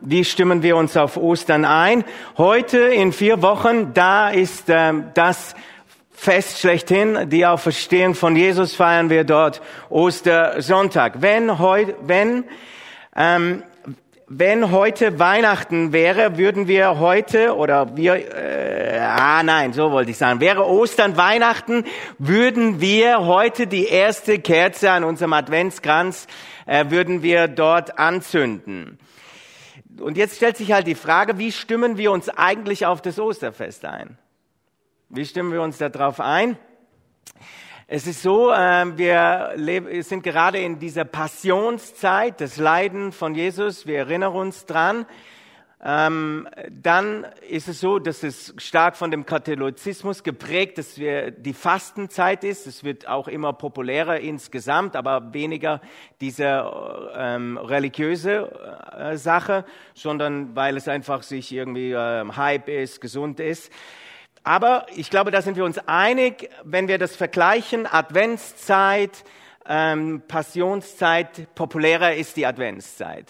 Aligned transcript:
Wie 0.00 0.24
stimmen 0.24 0.62
wir 0.62 0.78
uns 0.78 0.96
auf 0.96 1.18
Ostern 1.18 1.66
ein? 1.66 2.02
Heute 2.38 2.78
in 2.78 3.12
vier 3.12 3.42
Wochen, 3.42 3.92
da 3.92 4.30
ist 4.30 4.64
ähm, 4.68 5.10
das 5.12 5.54
Fest 6.10 6.60
schlechthin, 6.60 7.28
die 7.28 7.44
Auferstehung 7.44 8.14
von 8.14 8.34
Jesus 8.34 8.74
feiern 8.74 9.10
wir 9.10 9.24
dort 9.24 9.60
Ostersonntag. 9.90 11.20
Wenn 11.20 11.58
heute, 11.58 11.96
wenn 12.00 12.44
ähm, 13.14 13.62
wenn 14.26 14.70
heute 14.70 15.18
Weihnachten 15.18 15.92
wäre, 15.92 16.38
würden 16.38 16.66
wir 16.66 16.98
heute 16.98 17.54
oder 17.54 17.94
wir 17.94 18.14
äh, 18.14 19.00
ah 19.00 19.42
nein, 19.42 19.74
so 19.74 19.92
wollte 19.92 20.12
ich 20.12 20.16
sagen, 20.16 20.40
wäre 20.40 20.66
Ostern 20.66 21.18
Weihnachten, 21.18 21.84
würden 22.18 22.80
wir 22.80 23.26
heute 23.26 23.66
die 23.66 23.84
erste 23.84 24.38
Kerze 24.38 24.92
an 24.92 25.04
unserem 25.04 25.34
Adventskranz 25.34 26.26
äh, 26.64 26.86
würden 26.88 27.22
wir 27.22 27.48
dort 27.48 27.98
anzünden. 27.98 28.98
Und 30.00 30.16
jetzt 30.16 30.36
stellt 30.36 30.56
sich 30.56 30.72
halt 30.72 30.86
die 30.86 30.94
Frage, 30.94 31.38
wie 31.38 31.52
stimmen 31.52 31.96
wir 31.96 32.12
uns 32.12 32.28
eigentlich 32.28 32.86
auf 32.86 33.00
das 33.00 33.18
Osterfest 33.18 33.84
ein? 33.84 34.18
Wie 35.08 35.24
stimmen 35.24 35.52
wir 35.52 35.62
uns 35.62 35.78
darauf 35.78 36.20
ein? 36.20 36.58
Es 37.86 38.06
ist 38.06 38.22
so, 38.22 38.52
äh, 38.52 38.98
wir 38.98 39.54
sind 40.02 40.22
gerade 40.22 40.58
in 40.58 40.78
dieser 40.78 41.06
Passionszeit, 41.06 42.40
das 42.40 42.58
Leiden 42.58 43.12
von 43.12 43.34
Jesus. 43.34 43.86
Wir 43.86 44.00
erinnern 44.00 44.34
uns 44.34 44.66
dran. 44.66 45.06
Ähm, 45.84 46.48
dann 46.70 47.24
ist 47.48 47.68
es 47.68 47.78
so, 47.78 48.00
dass 48.00 48.24
es 48.24 48.52
stark 48.56 48.96
von 48.96 49.12
dem 49.12 49.24
Katholizismus 49.24 50.24
geprägt, 50.24 50.76
dass 50.78 50.98
wir 50.98 51.30
die 51.30 51.52
Fastenzeit 51.52 52.42
ist. 52.42 52.66
Es 52.66 52.82
wird 52.82 53.06
auch 53.06 53.28
immer 53.28 53.52
populärer 53.52 54.18
insgesamt, 54.18 54.96
aber 54.96 55.32
weniger 55.32 55.80
diese 56.20 56.68
ähm, 57.14 57.58
religiöse 57.58 58.50
äh, 58.92 59.16
Sache, 59.16 59.64
sondern 59.94 60.56
weil 60.56 60.76
es 60.76 60.88
einfach 60.88 61.22
sich 61.22 61.52
irgendwie 61.52 61.92
äh, 61.92 62.24
Hype 62.36 62.68
ist, 62.68 63.00
gesund 63.00 63.38
ist. 63.38 63.70
Aber 64.42 64.86
ich 64.96 65.10
glaube, 65.10 65.30
da 65.30 65.42
sind 65.42 65.56
wir 65.56 65.64
uns 65.64 65.78
einig, 65.86 66.50
wenn 66.64 66.88
wir 66.88 66.98
das 66.98 67.14
vergleichen, 67.14 67.86
Adventszeit, 67.86 69.22
ähm, 69.64 70.22
Passionszeit, 70.26 71.54
populärer 71.54 72.14
ist 72.14 72.36
die 72.36 72.46
Adventszeit. 72.46 73.26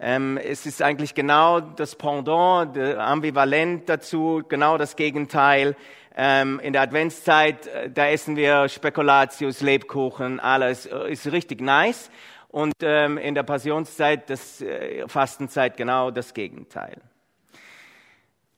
Ähm, 0.00 0.36
es 0.38 0.66
ist 0.66 0.82
eigentlich 0.82 1.14
genau 1.14 1.60
das 1.60 1.94
Pendant, 1.96 2.76
ambivalent 2.76 3.88
dazu, 3.88 4.42
genau 4.48 4.78
das 4.78 4.96
Gegenteil. 4.96 5.76
Ähm, 6.14 6.60
in 6.60 6.72
der 6.74 6.82
Adventszeit, 6.82 7.66
äh, 7.66 7.90
da 7.90 8.08
essen 8.08 8.36
wir 8.36 8.68
Spekulatius, 8.68 9.62
Lebkuchen, 9.62 10.40
alles 10.40 10.86
äh, 10.86 11.10
ist 11.10 11.30
richtig 11.32 11.60
nice. 11.62 12.10
Und 12.48 12.74
ähm, 12.82 13.16
in 13.16 13.34
der 13.34 13.44
Passionszeit, 13.44 14.28
das 14.28 14.60
äh, 14.60 15.08
Fastenzeit, 15.08 15.78
genau 15.78 16.10
das 16.10 16.34
Gegenteil. 16.34 17.00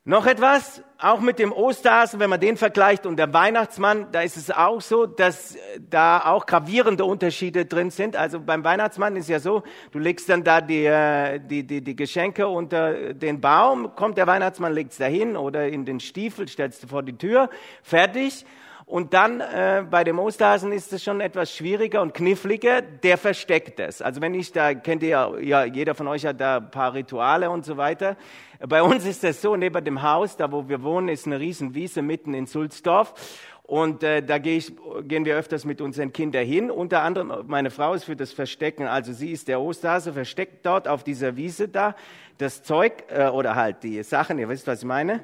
Noch 0.06 0.26
etwas, 0.26 0.82
auch 0.98 1.20
mit 1.20 1.38
dem 1.38 1.50
Osterhasen, 1.50 2.20
wenn 2.20 2.28
man 2.28 2.38
den 2.38 2.58
vergleicht 2.58 3.06
und 3.06 3.16
der 3.16 3.32
Weihnachtsmann, 3.32 4.08
da 4.12 4.20
ist 4.20 4.36
es 4.36 4.50
auch 4.50 4.82
so, 4.82 5.06
dass 5.06 5.56
da 5.88 6.20
auch 6.26 6.44
gravierende 6.44 7.06
Unterschiede 7.06 7.64
drin 7.64 7.88
sind. 7.88 8.14
Also 8.14 8.38
beim 8.38 8.64
Weihnachtsmann 8.64 9.16
ist 9.16 9.30
ja 9.30 9.40
so, 9.40 9.62
du 9.92 9.98
legst 9.98 10.28
dann 10.28 10.44
da 10.44 10.60
die, 10.60 10.84
äh, 10.84 11.40
die, 11.40 11.66
die, 11.66 11.80
die 11.80 11.96
Geschenke 11.96 12.46
unter 12.46 13.14
den 13.14 13.40
Baum, 13.40 13.94
kommt 13.96 14.18
der 14.18 14.26
Weihnachtsmann, 14.26 14.74
legt's 14.74 14.98
dahin 14.98 15.38
oder 15.38 15.68
in 15.68 15.86
den 15.86 16.00
Stiefel, 16.00 16.48
stellst 16.48 16.82
du 16.82 16.86
vor 16.86 17.02
die 17.02 17.16
Tür, 17.16 17.48
fertig. 17.82 18.44
Und 18.86 19.14
dann 19.14 19.40
äh, 19.40 19.84
bei 19.90 20.04
dem 20.04 20.18
Osterhasen 20.18 20.70
ist 20.70 20.92
es 20.92 21.02
schon 21.02 21.20
etwas 21.20 21.54
schwieriger 21.54 22.02
und 22.02 22.12
kniffliger. 22.12 22.82
Der 22.82 23.16
versteckt 23.16 23.80
es. 23.80 24.02
Also 24.02 24.20
wenn 24.20 24.34
ich 24.34 24.52
da 24.52 24.74
kennt 24.74 25.02
ihr 25.02 25.08
ja, 25.08 25.38
ja, 25.38 25.64
jeder 25.64 25.94
von 25.94 26.06
euch 26.06 26.26
hat 26.26 26.40
da 26.40 26.58
ein 26.58 26.70
paar 26.70 26.92
Rituale 26.92 27.50
und 27.50 27.64
so 27.64 27.76
weiter. 27.76 28.16
Bei 28.60 28.82
uns 28.82 29.06
ist 29.06 29.24
es 29.24 29.40
so, 29.40 29.56
neben 29.56 29.84
dem 29.84 30.02
Haus, 30.02 30.36
da 30.36 30.52
wo 30.52 30.68
wir 30.68 30.82
wohnen, 30.82 31.08
ist 31.08 31.26
eine 31.26 31.40
Riesenwiese 31.40 32.02
mitten 32.02 32.34
in 32.34 32.46
Sulzdorf. 32.46 33.14
Und 33.62 34.02
äh, 34.02 34.22
da 34.22 34.36
geh 34.36 34.58
ich, 34.58 34.74
gehen 35.04 35.24
wir 35.24 35.36
öfters 35.36 35.64
mit 35.64 35.80
unseren 35.80 36.12
Kindern 36.12 36.44
hin. 36.44 36.70
Unter 36.70 37.00
anderem, 37.00 37.46
meine 37.46 37.70
Frau 37.70 37.94
ist 37.94 38.04
für 38.04 38.16
das 38.16 38.32
Verstecken, 38.32 38.86
also 38.86 39.14
sie 39.14 39.32
ist 39.32 39.48
der 39.48 39.62
Osterhase, 39.62 40.12
versteckt 40.12 40.66
dort 40.66 40.86
auf 40.86 41.02
dieser 41.02 41.36
Wiese 41.36 41.68
da 41.68 41.96
das 42.36 42.62
Zeug 42.62 43.04
äh, 43.08 43.28
oder 43.28 43.54
halt 43.54 43.82
die 43.82 44.02
Sachen, 44.02 44.38
ihr 44.38 44.50
wisst, 44.50 44.66
was 44.66 44.80
ich 44.80 44.84
meine. 44.84 45.20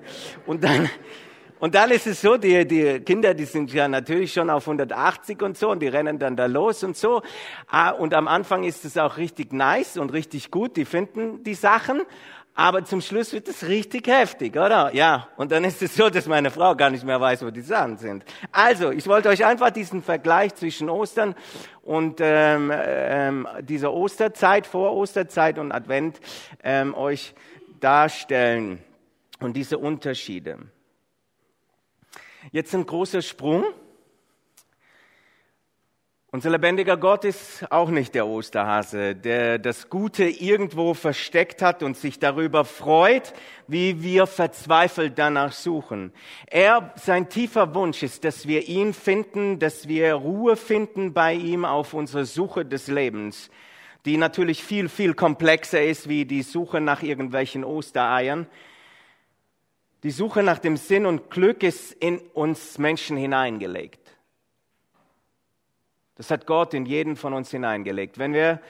Und 0.47 0.65
dann 0.65 0.89
und 1.61 1.75
dann 1.75 1.91
ist 1.91 2.07
es 2.07 2.23
so, 2.23 2.37
die, 2.39 2.67
die 2.67 3.01
Kinder, 3.01 3.35
die 3.35 3.45
sind 3.45 3.73
ja 3.73 3.87
natürlich 3.87 4.33
schon 4.33 4.49
auf 4.49 4.67
180 4.67 5.43
und 5.43 5.59
so 5.59 5.71
und 5.71 5.81
die 5.81 5.89
rennen 5.89 6.19
dann 6.19 6.35
da 6.35 6.47
los 6.47 6.83
und 6.83 6.97
so. 6.97 7.23
Ah, 7.69 7.91
und 7.91 8.15
am 8.15 8.29
Anfang 8.29 8.65
ist 8.65 8.85
es 8.87 8.97
auch 8.97 9.19
richtig 9.19 9.53
nice 9.53 9.99
und 9.99 10.13
richtig 10.13 10.51
gut, 10.51 10.77
die 10.77 10.87
finden 10.87 11.45
die 11.45 11.55
Sachen. 11.55 12.01
Aber 12.55 12.85
zum 12.85 13.01
Schluss 13.01 13.33
wird 13.33 13.49
es 13.49 13.69
richtig 13.69 14.09
heftig, 14.09 14.57
oder? 14.57 14.95
Ja. 14.95 15.29
Und 15.37 15.53
dann 15.53 15.65
ist 15.65 15.83
es 15.83 15.95
so, 15.95 16.11
dass 16.11 16.27
meine 16.27 16.51
Frau 16.51 16.75
gar 16.75 16.91
nicht 16.91 17.05
mehr 17.05 17.21
weiß, 17.21 17.45
wo 17.45 17.51
die 17.51 17.61
Sachen 17.61 17.97
sind. 17.97 18.25
Also, 18.53 18.91
ich 18.91 19.07
wollte 19.07 19.29
euch 19.29 19.45
einfach 19.45 19.71
diesen 19.71 20.03
Vergleich 20.03 20.55
zwischen 20.55 20.91
Ostern 20.91 21.35
und 21.83 22.21
ähm, 22.21 22.73
ähm, 22.75 23.49
dieser 23.63 23.93
Osterzeit, 23.93 24.67
vor 24.67 24.95
Osterzeit 24.97 25.59
und 25.59 25.73
Advent 25.73 26.21
ähm, 26.65 26.95
euch 26.95 27.35
darstellen 27.81 28.83
und 29.41 29.57
diese 29.57 29.79
Unterschiede. 29.79 30.59
Jetzt 32.53 32.75
ein 32.75 32.87
großer 32.87 33.21
Sprung. 33.21 33.65
Unser 36.33 36.51
lebendiger 36.51 36.97
Gott 36.97 37.25
ist 37.27 37.71
auch 37.71 37.91
nicht 37.91 38.15
der 38.15 38.27
Osterhase, 38.27 39.15
der 39.15 39.59
das 39.59 39.91
Gute 39.91 40.25
irgendwo 40.25 40.95
versteckt 40.95 41.61
hat 41.61 41.83
und 41.83 41.99
sich 41.99 42.19
darüber 42.19 42.65
freut, 42.65 43.35
wie 43.67 44.03
wir 44.03 44.27
verzweifelt 44.27 45.19
danach 45.19 45.53
suchen. 45.53 46.13
Er, 46.47 46.95
sein 46.97 47.29
tiefer 47.29 47.75
Wunsch 47.75 48.03
ist, 48.03 48.25
dass 48.25 48.47
wir 48.47 48.69
ihn 48.69 48.95
finden, 48.95 49.59
dass 49.59 49.87
wir 49.87 50.15
Ruhe 50.15 50.57
finden 50.57 51.13
bei 51.13 51.35
ihm 51.35 51.67
auf 51.67 51.93
unserer 51.93 52.25
Suche 52.25 52.65
des 52.65 52.87
Lebens, 52.87 53.51
die 54.07 54.17
natürlich 54.17 54.65
viel, 54.65 54.89
viel 54.89 55.13
komplexer 55.13 55.85
ist 55.85 56.09
wie 56.09 56.25
die 56.25 56.43
Suche 56.43 56.81
nach 56.81 57.03
irgendwelchen 57.03 57.65
Ostereiern. 57.65 58.47
Die 60.03 60.11
Suche 60.11 60.43
nach 60.43 60.59
dem 60.59 60.77
Sinn 60.77 61.05
und 61.05 61.31
Glück 61.31 61.63
ist 61.63 61.93
in 61.93 62.19
uns 62.33 62.79
Menschen 62.79 63.17
hineingelegt. 63.17 64.01
Das 66.15 66.31
hat 66.31 66.47
Gott 66.47 66.73
in 66.73 66.87
jeden 66.87 67.17
von 67.17 67.35
uns 67.35 67.51
hineingelegt. 67.51 68.19
Wenn 68.19 68.33
wir 68.33 68.61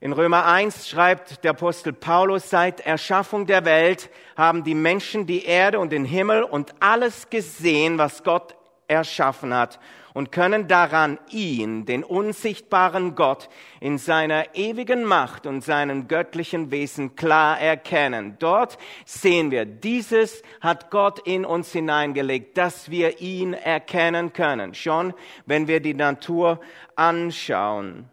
in 0.00 0.12
Römer 0.12 0.44
1 0.44 0.88
schreibt 0.88 1.42
der 1.42 1.52
Apostel 1.52 1.92
Paulus, 1.92 2.50
seit 2.50 2.80
Erschaffung 2.80 3.46
der 3.46 3.64
Welt 3.64 4.10
haben 4.36 4.62
die 4.62 4.74
Menschen 4.74 5.26
die 5.26 5.44
Erde 5.44 5.80
und 5.80 5.90
den 5.90 6.04
Himmel 6.04 6.42
und 6.44 6.74
alles 6.80 7.30
gesehen, 7.30 7.98
was 7.98 8.22
Gott 8.22 8.56
erschaffen 8.86 9.54
hat 9.54 9.80
und 10.16 10.32
können 10.32 10.66
daran 10.66 11.18
ihn, 11.28 11.84
den 11.84 12.02
unsichtbaren 12.02 13.16
Gott, 13.16 13.50
in 13.80 13.98
seiner 13.98 14.54
ewigen 14.54 15.04
Macht 15.04 15.46
und 15.46 15.62
seinem 15.62 16.08
göttlichen 16.08 16.70
Wesen 16.70 17.16
klar 17.16 17.60
erkennen. 17.60 18.36
Dort 18.38 18.78
sehen 19.04 19.50
wir, 19.50 19.66
dieses 19.66 20.42
hat 20.62 20.90
Gott 20.90 21.18
in 21.26 21.44
uns 21.44 21.70
hineingelegt, 21.70 22.56
dass 22.56 22.90
wir 22.90 23.20
ihn 23.20 23.52
erkennen 23.52 24.32
können, 24.32 24.72
schon 24.72 25.12
wenn 25.44 25.68
wir 25.68 25.80
die 25.80 25.92
Natur 25.92 26.60
anschauen. 26.94 28.08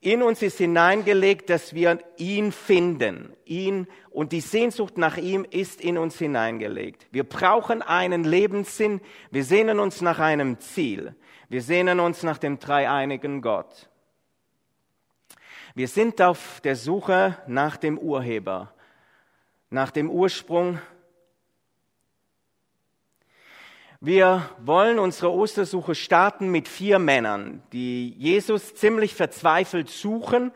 In 0.00 0.22
uns 0.22 0.42
ist 0.42 0.58
hineingelegt, 0.58 1.48
dass 1.48 1.74
wir 1.74 1.98
ihn 2.16 2.50
finden. 2.50 3.32
Ihn 3.44 3.86
und 4.10 4.32
die 4.32 4.40
Sehnsucht 4.40 4.98
nach 4.98 5.16
ihm 5.16 5.46
ist 5.48 5.80
in 5.80 5.96
uns 5.96 6.18
hineingelegt. 6.18 7.06
Wir 7.12 7.22
brauchen 7.22 7.82
einen 7.82 8.24
Lebenssinn. 8.24 9.00
Wir 9.30 9.44
sehnen 9.44 9.78
uns 9.78 10.00
nach 10.00 10.18
einem 10.18 10.58
Ziel. 10.58 11.14
Wir 11.48 11.62
sehnen 11.62 12.00
uns 12.00 12.24
nach 12.24 12.38
dem 12.38 12.58
dreieinigen 12.58 13.42
Gott. 13.42 13.88
Wir 15.74 15.88
sind 15.88 16.20
auf 16.20 16.60
der 16.62 16.76
Suche 16.76 17.38
nach 17.46 17.76
dem 17.76 17.96
Urheber, 17.96 18.74
nach 19.70 19.90
dem 19.90 20.10
Ursprung 20.10 20.78
Wir 24.04 24.50
wollen 24.58 24.98
unsere 24.98 25.30
Ostersuche 25.30 25.94
starten 25.94 26.50
mit 26.50 26.66
vier 26.66 26.98
Männern, 26.98 27.62
die 27.72 28.08
Jesus 28.18 28.74
ziemlich 28.74 29.14
verzweifelt 29.14 29.90
suchen 29.90 30.50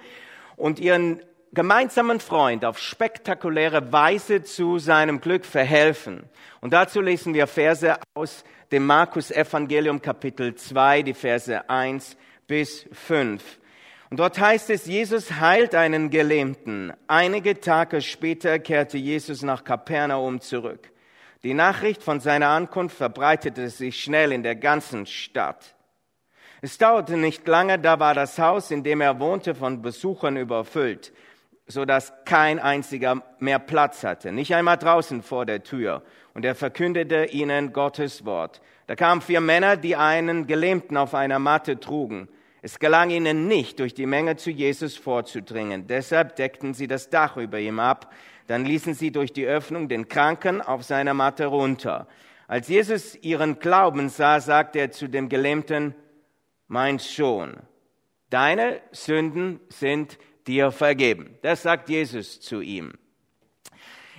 und 0.57 0.81
ihren 0.81 1.23
gemeinsamen 1.53 2.19
Freund 2.19 2.65
auf 2.65 2.81
spektakuläre 2.81 3.93
Weise 3.93 4.43
zu 4.43 4.81
seinem 4.81 5.21
Glück 5.21 5.45
verhelfen. 5.45 6.25
Und 6.61 6.73
dazu 6.73 7.01
lesen 7.01 7.35
wir 7.35 7.47
Verse 7.47 7.97
aus 8.15 8.43
dem 8.73 8.85
Markus 8.85 9.31
Evangelium 9.31 10.03
Kapitel 10.03 10.57
2, 10.57 11.03
die 11.03 11.15
Verse 11.15 11.71
1 11.71 12.17
bis 12.49 12.89
5. 12.91 13.61
Und 14.11 14.19
dort 14.19 14.41
heißt 14.41 14.71
es, 14.71 14.87
Jesus 14.87 15.39
heilt 15.39 15.77
einen 15.77 16.11
Gelähmten. 16.11 16.93
Einige 17.07 17.61
Tage 17.61 18.03
später 18.03 18.59
kehrte 18.59 18.99
Jesus 18.99 19.43
nach 19.43 19.63
Kapernaum 19.63 20.41
zurück. 20.41 20.91
Die 21.47 21.55
Nachricht 21.55 22.03
von 22.03 22.19
seiner 22.19 22.49
Ankunft 22.49 22.97
verbreitete 22.97 23.71
sich 23.71 24.03
schnell 24.03 24.33
in 24.33 24.43
der 24.43 24.57
ganzen 24.57 25.07
Stadt. 25.07 25.77
Es 26.61 26.77
dauerte 26.77 27.17
nicht 27.17 27.47
lange, 27.47 27.79
da 27.79 28.01
war 28.01 28.15
das 28.15 28.37
Haus, 28.41 28.73
in 28.73 28.83
dem 28.83 29.01
er 29.01 29.21
wohnte, 29.21 29.55
von 29.55 29.81
Besuchern 29.81 30.37
überfüllt. 30.37 31.13
so 31.69 31.85
dass 31.85 32.13
kein 32.25 32.59
einziger 32.59 33.23
mehr 33.39 33.61
Platz 33.61 34.03
hatte, 34.03 34.33
nicht 34.33 34.57
einmal 34.57 34.77
draußen 34.77 35.23
vor 35.23 35.47
der 35.47 35.63
Tür. 35.63 36.03
Und 36.35 36.45
er 36.45 36.57
verkündete 36.57 37.27
ihnen 37.27 37.73
Gottes 37.73 38.25
Wort. 38.25 38.61
Da 38.89 38.97
kamen 38.97 39.21
vier 39.21 39.41
Männer, 39.41 39.77
die 39.77 39.95
einen 39.95 40.49
Gelähmten 40.49 40.97
auf 40.97 41.15
einer 41.15 41.39
Matte 41.39 41.79
trugen. 41.79 42.29
Es 42.61 42.81
gelang 42.81 43.11
ihnen 43.11 43.47
nicht, 43.47 43.79
durch 43.79 43.95
die 43.95 44.07
Menge 44.07 44.35
zu 44.35 44.51
Jesus 44.51 44.97
vorzudringen. 44.97 45.87
Deshalb 45.87 46.35
deckten 46.35 46.75
sie 46.75 46.89
das 46.89 47.09
Dach 47.09 47.37
über 47.37 47.61
ihm 47.61 47.79
ab. 47.79 48.13
Dann 48.47 48.65
ließen 48.65 48.95
sie 48.95 49.11
durch 49.11 49.33
die 49.33 49.47
Öffnung 49.47 49.89
den 49.89 50.09
Kranken 50.09 50.61
auf 50.61 50.83
seiner 50.85 51.15
Matte 51.15 51.47
runter. 51.47 52.07
Als 52.49 52.69
Jesus 52.69 53.17
ihren 53.17 53.59
Glauben 53.59 54.09
sah, 54.09 54.41
sagte 54.41 54.79
er 54.79 54.91
zu 54.93 55.09
dem 55.09 55.29
Gelähmten, 55.29 55.95
mein 56.69 56.99
Sohn, 56.99 57.57
deine 58.31 58.81
Sünden 58.93 59.61
sind 59.69 60.19
dir 60.47 60.71
vergeben. 60.71 61.39
Das 61.43 61.63
sagt 61.63 61.89
Jesus 61.89 62.41
zu 62.41 62.61
ihm. 62.61 62.93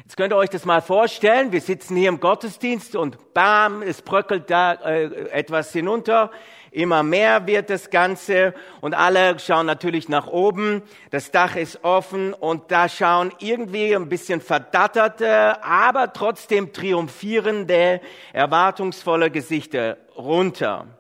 Jetzt 0.08 0.16
könnt 0.16 0.32
ihr 0.32 0.38
euch 0.38 0.50
das 0.50 0.64
mal 0.64 0.82
vorstellen. 0.82 1.52
Wir 1.52 1.60
sitzen 1.60 1.98
hier 1.98 2.08
im 2.08 2.22
Gottesdienst 2.22 2.96
und 2.96 3.34
bam, 3.34 3.82
es 3.82 4.02
bröckelt 4.02 4.50
da 4.50 4.72
äh, 4.72 5.04
etwas 5.32 5.74
hinunter. 5.74 6.32
Immer 6.72 7.04
mehr 7.04 7.46
wird 7.46 7.70
das 7.70 7.90
Ganze 7.90 8.54
und 8.80 8.94
alle 8.94 9.38
schauen 9.38 9.66
natürlich 9.66 10.08
nach 10.08 10.28
oben. 10.28 10.82
Das 11.12 11.32
Dach 11.32 11.58
ist 11.58 11.84
offen 11.84 12.34
und 12.34 12.72
da 12.72 12.88
schauen 12.88 13.34
irgendwie 13.40 13.94
ein 13.94 14.08
bisschen 14.08 14.40
verdatterte, 14.40 15.62
aber 15.62 16.14
trotzdem 16.14 16.72
triumphierende, 16.72 18.00
erwartungsvolle 18.32 19.30
Gesichter 19.30 19.98
runter. 20.16 20.97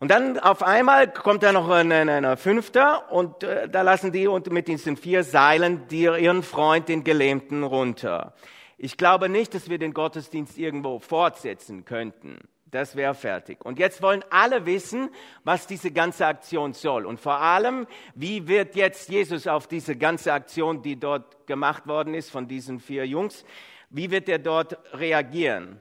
Und 0.00 0.10
dann 0.10 0.38
auf 0.38 0.62
einmal 0.62 1.12
kommt 1.12 1.42
da 1.42 1.52
noch 1.52 1.68
ein, 1.68 1.90
ein, 1.92 2.08
ein 2.08 2.36
Fünfter 2.36 3.12
und 3.12 3.42
äh, 3.42 3.68
da 3.68 3.82
lassen 3.82 4.12
die 4.12 4.26
und 4.26 4.50
mit 4.50 4.68
diesen 4.68 4.96
vier 4.96 5.24
Seilen 5.24 5.86
die, 5.88 6.02
ihren 6.02 6.42
Freund, 6.42 6.88
den 6.88 7.04
Gelähmten, 7.04 7.62
runter. 7.62 8.34
Ich 8.76 8.96
glaube 8.96 9.28
nicht, 9.28 9.54
dass 9.54 9.70
wir 9.70 9.78
den 9.78 9.94
Gottesdienst 9.94 10.58
irgendwo 10.58 10.98
fortsetzen 10.98 11.84
könnten. 11.84 12.38
Das 12.74 12.96
wäre 12.96 13.14
fertig. 13.14 13.64
Und 13.64 13.78
jetzt 13.78 14.02
wollen 14.02 14.24
alle 14.30 14.66
wissen, 14.66 15.10
was 15.44 15.68
diese 15.68 15.92
ganze 15.92 16.26
Aktion 16.26 16.72
soll. 16.72 17.06
Und 17.06 17.20
vor 17.20 17.40
allem, 17.40 17.86
wie 18.16 18.48
wird 18.48 18.74
jetzt 18.74 19.08
Jesus 19.08 19.46
auf 19.46 19.68
diese 19.68 19.94
ganze 19.94 20.32
Aktion, 20.32 20.82
die 20.82 20.98
dort 20.98 21.46
gemacht 21.46 21.86
worden 21.86 22.14
ist 22.14 22.32
von 22.32 22.48
diesen 22.48 22.80
vier 22.80 23.06
Jungs, 23.06 23.44
wie 23.90 24.10
wird 24.10 24.28
er 24.28 24.40
dort 24.40 24.76
reagieren? 24.92 25.80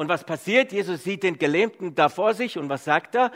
Und 0.00 0.08
was 0.08 0.24
passiert? 0.24 0.72
Jesus 0.72 1.04
sieht 1.04 1.24
den 1.24 1.36
Gelähmten 1.36 1.94
da 1.94 2.08
vor 2.08 2.32
sich 2.32 2.56
und 2.56 2.70
was 2.70 2.84
sagt 2.84 3.14
er? 3.14 3.30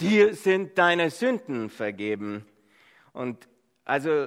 Dir 0.00 0.32
sind 0.34 0.78
deine 0.78 1.10
Sünden 1.10 1.68
vergeben. 1.68 2.46
Und 3.12 3.46
also, 3.84 4.26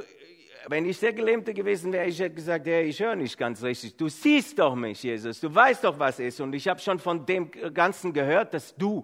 wenn 0.67 0.85
ich 0.85 0.99
der 0.99 1.13
Gelähmte 1.13 1.55
gewesen 1.55 1.91
wäre, 1.91 2.05
ich 2.05 2.19
hätte 2.19 2.35
gesagt, 2.35 2.67
ja, 2.67 2.81
ich 2.81 2.99
höre 2.99 3.15
nicht 3.15 3.35
ganz 3.35 3.63
richtig. 3.63 3.97
Du 3.97 4.09
siehst 4.09 4.59
doch 4.59 4.75
mich, 4.75 5.01
Jesus. 5.01 5.39
Du 5.39 5.55
weißt 5.55 5.85
doch, 5.85 5.97
was 5.97 6.19
ist. 6.19 6.39
Und 6.39 6.53
ich 6.53 6.67
habe 6.67 6.79
schon 6.79 6.99
von 6.99 7.25
dem 7.25 7.49
Ganzen 7.73 8.13
gehört, 8.13 8.53
dass 8.53 8.75
du 8.75 9.03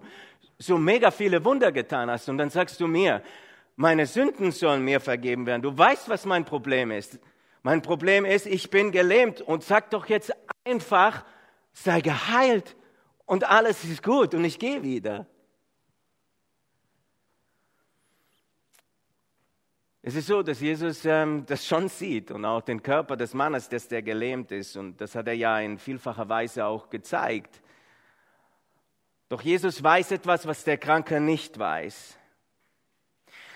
so 0.56 0.78
mega 0.78 1.10
viele 1.10 1.44
Wunder 1.44 1.72
getan 1.72 2.08
hast. 2.12 2.28
Und 2.28 2.38
dann 2.38 2.50
sagst 2.50 2.80
du 2.80 2.86
mir, 2.86 3.24
meine 3.74 4.06
Sünden 4.06 4.52
sollen 4.52 4.84
mir 4.84 5.00
vergeben 5.00 5.46
werden. 5.46 5.62
Du 5.62 5.76
weißt, 5.76 6.08
was 6.08 6.26
mein 6.26 6.44
Problem 6.44 6.92
ist. 6.92 7.18
Mein 7.64 7.82
Problem 7.82 8.24
ist, 8.24 8.46
ich 8.46 8.70
bin 8.70 8.92
gelähmt. 8.92 9.40
Und 9.40 9.64
sag 9.64 9.90
doch 9.90 10.06
jetzt 10.06 10.32
einfach, 10.62 11.24
sei 11.72 12.00
geheilt 12.00 12.76
und 13.26 13.44
alles 13.44 13.84
ist 13.84 14.02
gut 14.02 14.34
und 14.34 14.44
ich 14.44 14.58
gehe 14.58 14.82
wieder. 14.82 15.26
Es 20.04 20.16
ist 20.16 20.26
so, 20.26 20.42
dass 20.42 20.60
Jesus 20.60 21.04
ähm, 21.04 21.46
das 21.46 21.64
schon 21.64 21.88
sieht 21.88 22.32
und 22.32 22.44
auch 22.44 22.62
den 22.62 22.82
Körper 22.82 23.16
des 23.16 23.34
Mannes, 23.34 23.68
dass 23.68 23.86
der 23.86 24.02
gelähmt 24.02 24.50
ist. 24.50 24.76
Und 24.76 25.00
das 25.00 25.14
hat 25.14 25.28
er 25.28 25.34
ja 25.34 25.60
in 25.60 25.78
vielfacher 25.78 26.28
Weise 26.28 26.66
auch 26.66 26.90
gezeigt. 26.90 27.62
Doch 29.28 29.42
Jesus 29.42 29.80
weiß 29.80 30.10
etwas, 30.10 30.44
was 30.44 30.64
der 30.64 30.76
Kranke 30.76 31.20
nicht 31.20 31.56
weiß. 31.56 32.18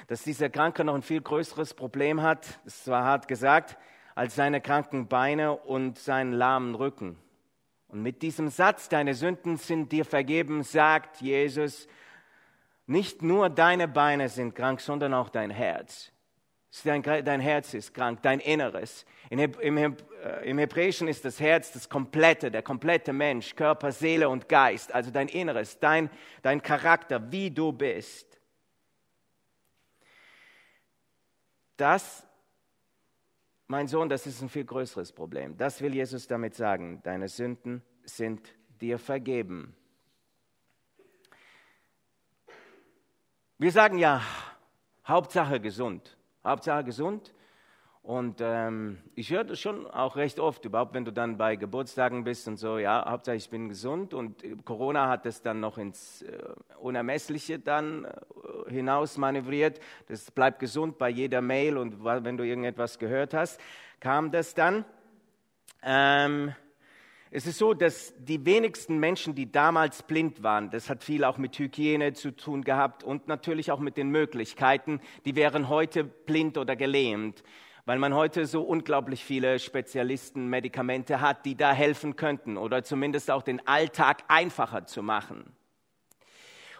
Dass 0.06 0.22
dieser 0.22 0.48
Kranke 0.48 0.84
noch 0.84 0.94
ein 0.94 1.02
viel 1.02 1.20
größeres 1.20 1.74
Problem 1.74 2.22
hat, 2.22 2.60
das 2.64 2.86
war 2.86 3.02
hart 3.02 3.26
gesagt, 3.26 3.76
als 4.14 4.36
seine 4.36 4.60
kranken 4.60 5.08
Beine 5.08 5.52
und 5.52 5.98
seinen 5.98 6.32
lahmen 6.32 6.76
Rücken. 6.76 7.18
Und 7.88 8.02
mit 8.02 8.22
diesem 8.22 8.48
Satz, 8.48 8.88
deine 8.88 9.14
Sünden 9.14 9.56
sind 9.56 9.92
dir 9.92 10.04
vergeben, 10.04 10.62
sagt 10.62 11.20
Jesus, 11.20 11.86
nicht 12.86 13.22
nur 13.22 13.50
deine 13.50 13.88
Beine 13.88 14.28
sind 14.28 14.54
krank, 14.54 14.80
sondern 14.80 15.14
auch 15.14 15.28
dein 15.28 15.50
Herz. 15.50 16.12
Dein, 16.84 17.02
dein 17.02 17.40
Herz 17.40 17.72
ist 17.74 17.94
krank, 17.94 18.20
dein 18.22 18.38
Inneres. 18.38 19.06
Im, 19.30 19.38
im, 19.38 19.76
äh, 19.78 19.94
Im 20.44 20.58
Hebräischen 20.58 21.08
ist 21.08 21.24
das 21.24 21.40
Herz 21.40 21.72
das 21.72 21.88
komplette, 21.88 22.50
der 22.50 22.62
komplette 22.62 23.12
Mensch, 23.12 23.56
Körper, 23.56 23.92
Seele 23.92 24.28
und 24.28 24.48
Geist, 24.48 24.92
also 24.92 25.10
dein 25.10 25.28
Inneres, 25.28 25.78
dein, 25.78 26.10
dein 26.42 26.62
Charakter, 26.62 27.32
wie 27.32 27.50
du 27.50 27.72
bist. 27.72 28.38
Das 31.76 32.26
mein 33.68 33.88
Sohn, 33.88 34.08
das 34.08 34.26
ist 34.26 34.42
ein 34.42 34.48
viel 34.48 34.64
größeres 34.64 35.12
Problem. 35.12 35.56
Das 35.56 35.80
will 35.80 35.94
Jesus 35.94 36.26
damit 36.26 36.54
sagen. 36.54 37.00
Deine 37.02 37.28
Sünden 37.28 37.82
sind 38.04 38.54
dir 38.80 38.98
vergeben. 38.98 39.74
Wir 43.58 43.72
sagen 43.72 43.98
ja, 43.98 44.22
Hauptsache 45.06 45.60
gesund. 45.60 46.16
Hauptsache 46.44 46.84
gesund. 46.84 47.32
Und 48.06 48.36
ähm, 48.40 48.98
ich 49.16 49.30
höre 49.30 49.42
das 49.42 49.58
schon 49.58 49.84
auch 49.88 50.14
recht 50.14 50.38
oft, 50.38 50.64
überhaupt 50.64 50.94
wenn 50.94 51.04
du 51.04 51.10
dann 51.10 51.36
bei 51.38 51.56
Geburtstagen 51.56 52.22
bist 52.22 52.46
und 52.46 52.56
so, 52.56 52.78
ja, 52.78 53.04
Hauptsache 53.04 53.34
ich 53.34 53.50
bin 53.50 53.68
gesund. 53.68 54.14
Und 54.14 54.44
Corona 54.64 55.08
hat 55.08 55.26
das 55.26 55.42
dann 55.42 55.58
noch 55.58 55.76
ins 55.76 56.22
äh, 56.22 56.38
Unermessliche 56.78 57.58
dann 57.58 58.04
äh, 58.04 58.70
hinaus 58.70 59.18
manövriert. 59.18 59.80
Das 60.06 60.30
bleibt 60.30 60.60
gesund 60.60 60.98
bei 60.98 61.08
jeder 61.08 61.40
Mail 61.40 61.76
und 61.76 62.04
wenn 62.04 62.36
du 62.36 62.44
irgendetwas 62.44 63.00
gehört 63.00 63.34
hast, 63.34 63.60
kam 63.98 64.30
das 64.30 64.54
dann. 64.54 64.84
Ähm, 65.82 66.54
es 67.32 67.48
ist 67.48 67.58
so, 67.58 67.74
dass 67.74 68.14
die 68.18 68.46
wenigsten 68.46 68.98
Menschen, 68.98 69.34
die 69.34 69.50
damals 69.50 70.04
blind 70.04 70.44
waren, 70.44 70.70
das 70.70 70.88
hat 70.88 71.02
viel 71.02 71.24
auch 71.24 71.38
mit 71.38 71.58
Hygiene 71.58 72.12
zu 72.12 72.30
tun 72.30 72.62
gehabt 72.62 73.02
und 73.02 73.26
natürlich 73.26 73.72
auch 73.72 73.80
mit 73.80 73.96
den 73.96 74.10
Möglichkeiten, 74.10 75.00
die 75.24 75.34
wären 75.34 75.68
heute 75.68 76.04
blind 76.04 76.56
oder 76.56 76.76
gelähmt 76.76 77.42
weil 77.86 77.98
man 77.98 78.14
heute 78.14 78.46
so 78.46 78.62
unglaublich 78.62 79.24
viele 79.24 79.60
Spezialisten, 79.60 80.48
Medikamente 80.48 81.20
hat, 81.20 81.46
die 81.46 81.54
da 81.54 81.72
helfen 81.72 82.16
könnten 82.16 82.58
oder 82.58 82.82
zumindest 82.82 83.30
auch 83.30 83.42
den 83.42 83.66
Alltag 83.66 84.24
einfacher 84.28 84.86
zu 84.86 85.04
machen. 85.04 85.56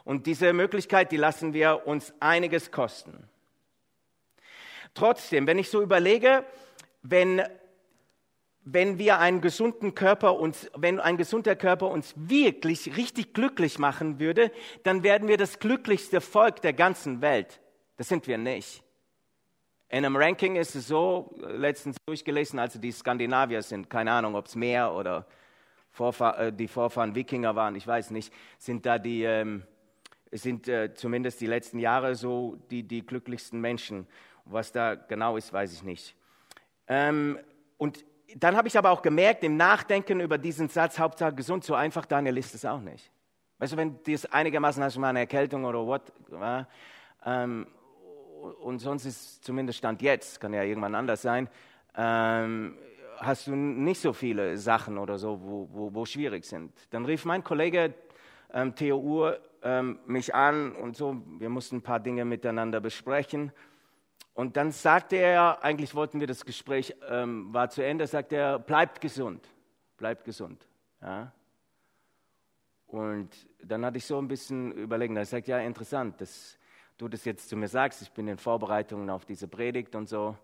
Und 0.04 0.26
diese 0.26 0.52
Möglichkeit, 0.52 1.12
die 1.12 1.16
lassen 1.16 1.54
wir 1.54 1.86
uns 1.86 2.12
einiges 2.20 2.72
kosten. 2.72 3.28
Trotzdem, 4.94 5.46
wenn 5.46 5.58
ich 5.58 5.70
so 5.70 5.80
überlege, 5.80 6.44
wenn, 7.02 7.42
wenn 8.64 8.98
wir 8.98 9.18
einen 9.18 9.40
gesunden 9.40 9.94
Körper 9.94 10.38
uns, 10.40 10.68
wenn 10.76 10.98
ein 10.98 11.16
gesunder 11.16 11.54
Körper 11.54 11.88
uns 11.88 12.14
wirklich 12.16 12.96
richtig 12.96 13.32
glücklich 13.32 13.78
machen 13.78 14.18
würde, 14.18 14.50
dann 14.82 15.04
werden 15.04 15.28
wir 15.28 15.36
das 15.36 15.60
glücklichste 15.60 16.20
Volk 16.20 16.62
der 16.62 16.72
ganzen 16.72 17.20
Welt. 17.20 17.60
Das 17.96 18.08
sind 18.08 18.26
wir 18.26 18.38
nicht. 18.38 18.82
In 19.88 20.04
einem 20.04 20.16
Ranking 20.16 20.56
ist 20.56 20.74
es 20.74 20.88
so, 20.88 21.32
letztens 21.38 21.96
durchgelesen, 22.06 22.58
also 22.58 22.78
die 22.80 22.90
Skandinavier 22.90 23.62
sind, 23.62 23.88
keine 23.88 24.10
Ahnung, 24.12 24.34
ob 24.34 24.46
es 24.46 24.56
mehr 24.56 24.92
oder 24.92 25.26
Vorfahr 25.92 26.38
äh, 26.38 26.52
die 26.52 26.66
Vorfahren 26.66 27.14
Wikinger 27.14 27.54
waren, 27.54 27.76
ich 27.76 27.86
weiß 27.86 28.10
nicht, 28.10 28.32
sind 28.58 28.84
da 28.84 28.98
die, 28.98 29.22
ähm, 29.22 29.62
sind 30.32 30.68
äh, 30.68 30.92
zumindest 30.94 31.40
die 31.40 31.46
letzten 31.46 31.78
Jahre 31.78 32.16
so 32.16 32.58
die, 32.70 32.82
die 32.82 33.06
glücklichsten 33.06 33.60
Menschen. 33.60 34.06
Was 34.44 34.72
da 34.72 34.94
genau 34.94 35.36
ist, 35.36 35.52
weiß 35.52 35.72
ich 35.72 35.82
nicht. 35.82 36.14
Ähm, 36.88 37.38
und 37.78 38.04
dann 38.34 38.56
habe 38.56 38.68
ich 38.68 38.76
aber 38.76 38.90
auch 38.90 39.02
gemerkt, 39.02 39.44
im 39.44 39.56
Nachdenken 39.56 40.20
über 40.20 40.36
diesen 40.36 40.68
Satz, 40.68 40.98
Hauptsache 40.98 41.34
gesund, 41.34 41.64
so 41.64 41.74
einfach, 41.74 42.06
Daniel, 42.06 42.36
ist 42.38 42.54
es 42.54 42.64
auch 42.64 42.80
nicht. 42.80 43.10
Weißt 43.58 43.72
du, 43.72 43.76
wenn 43.76 44.02
du 44.02 44.12
es 44.12 44.26
einigermaßen 44.26 44.82
hast, 44.82 44.98
mal 44.98 45.08
eine 45.08 45.20
Erkältung 45.20 45.64
oder 45.64 45.86
what, 45.86 46.02
äh, 47.24 47.46
und 48.60 48.78
sonst 48.78 49.04
ist 49.04 49.44
zumindest 49.44 49.78
Stand 49.78 50.02
jetzt, 50.02 50.40
kann 50.40 50.52
ja 50.52 50.62
irgendwann 50.62 50.94
anders 50.94 51.22
sein, 51.22 51.48
ähm, 51.96 52.76
hast 53.18 53.46
du 53.46 53.54
nicht 53.54 54.00
so 54.00 54.12
viele 54.12 54.58
Sachen 54.58 54.98
oder 54.98 55.18
so, 55.18 55.40
wo, 55.42 55.68
wo, 55.72 55.94
wo 55.94 56.04
schwierig 56.04 56.44
sind. 56.44 56.72
Dann 56.90 57.04
rief 57.04 57.24
mein 57.24 57.42
Kollege 57.42 57.94
ähm, 58.52 58.74
Theo 58.74 58.98
Uhr 58.98 59.40
ähm, 59.62 59.98
mich 60.06 60.34
an 60.34 60.72
und 60.72 60.96
so, 60.96 61.22
wir 61.38 61.48
mussten 61.48 61.76
ein 61.76 61.82
paar 61.82 62.00
Dinge 62.00 62.24
miteinander 62.24 62.80
besprechen. 62.80 63.52
Und 64.34 64.56
dann 64.56 64.70
sagte 64.70 65.16
er, 65.16 65.64
eigentlich 65.64 65.94
wollten 65.94 66.20
wir 66.20 66.26
das 66.26 66.44
Gespräch, 66.44 66.94
ähm, 67.08 67.52
war 67.54 67.70
zu 67.70 67.82
Ende, 67.82 68.06
sagte 68.06 68.36
er, 68.36 68.58
bleibt 68.58 69.00
gesund, 69.00 69.48
bleibt 69.96 70.24
gesund. 70.24 70.66
Ja? 71.00 71.32
Und 72.86 73.30
dann 73.62 73.84
hatte 73.84 73.98
ich 73.98 74.04
so 74.04 74.18
ein 74.18 74.28
bisschen 74.28 74.72
überlegt, 74.72 75.16
er 75.16 75.24
sagt, 75.24 75.48
ja, 75.48 75.58
interessant, 75.58 76.20
das 76.20 76.58
du 76.98 77.08
das 77.08 77.24
jetzt 77.24 77.48
zu 77.48 77.56
mir 77.56 77.68
sagst, 77.68 78.02
ich 78.02 78.10
bin 78.10 78.28
in 78.28 78.38
Vorbereitungen 78.38 79.10
auf 79.10 79.24
diese 79.24 79.48
Predigt 79.48 79.94
und 79.94 80.08
so. 80.08 80.36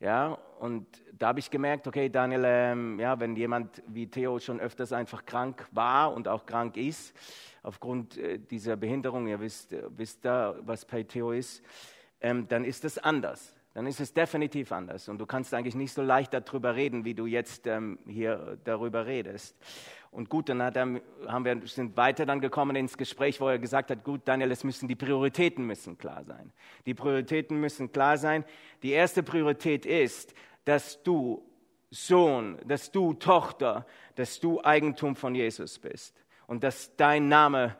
Ja, 0.00 0.38
und 0.60 0.86
da 1.12 1.28
habe 1.28 1.40
ich 1.40 1.50
gemerkt, 1.50 1.88
okay, 1.88 2.08
Daniel, 2.08 2.44
ähm, 2.46 3.00
ja, 3.00 3.18
wenn 3.18 3.34
jemand 3.34 3.82
wie 3.88 4.06
Theo 4.06 4.38
schon 4.38 4.60
öfters 4.60 4.92
einfach 4.92 5.26
krank 5.26 5.66
war 5.72 6.14
und 6.14 6.28
auch 6.28 6.46
krank 6.46 6.76
ist, 6.76 7.16
aufgrund 7.64 8.16
äh, 8.16 8.38
dieser 8.38 8.76
Behinderung, 8.76 9.26
ihr 9.26 9.40
wisst, 9.40 9.72
äh, 9.72 9.82
wisst 9.90 10.24
da, 10.24 10.54
was 10.60 10.84
bei 10.84 11.02
Theo 11.02 11.32
ist, 11.32 11.64
ähm, 12.20 12.46
dann 12.46 12.64
ist 12.64 12.84
es 12.84 12.98
anders. 12.98 13.57
Dann 13.78 13.86
ist 13.86 14.00
es 14.00 14.12
definitiv 14.12 14.72
anders. 14.72 15.08
Und 15.08 15.18
du 15.18 15.26
kannst 15.26 15.54
eigentlich 15.54 15.76
nicht 15.76 15.92
so 15.92 16.02
leicht 16.02 16.34
darüber 16.34 16.74
reden, 16.74 17.04
wie 17.04 17.14
du 17.14 17.26
jetzt 17.26 17.68
ähm, 17.68 18.00
hier 18.08 18.58
darüber 18.64 19.06
redest. 19.06 19.56
Und 20.10 20.28
gut, 20.28 20.48
dann 20.48 20.58
er, 20.60 20.72
haben 21.28 21.44
wir, 21.44 21.62
sind 21.64 21.96
weiter 21.96 22.26
dann 22.26 22.40
gekommen 22.40 22.74
ins 22.74 22.98
Gespräch, 22.98 23.40
wo 23.40 23.46
er 23.46 23.60
gesagt 23.60 23.92
hat, 23.92 24.02
gut, 24.02 24.22
Daniel, 24.24 24.50
es 24.50 24.64
müssen 24.64 24.88
die 24.88 24.96
Prioritäten 24.96 25.64
müssen 25.64 25.96
klar 25.96 26.24
sein. 26.24 26.52
Die 26.86 26.94
Prioritäten 26.94 27.60
müssen 27.60 27.92
klar 27.92 28.18
sein. 28.18 28.44
Die 28.82 28.90
erste 28.90 29.22
Priorität 29.22 29.86
ist, 29.86 30.34
dass 30.64 31.00
du 31.04 31.48
Sohn, 31.92 32.58
dass 32.66 32.90
du 32.90 33.14
Tochter, 33.14 33.86
dass 34.16 34.40
du 34.40 34.60
Eigentum 34.60 35.14
von 35.14 35.36
Jesus 35.36 35.78
bist 35.78 36.20
und 36.48 36.64
dass 36.64 36.96
dein 36.96 37.28
Name 37.28 37.76